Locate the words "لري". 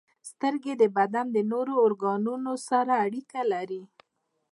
3.53-3.83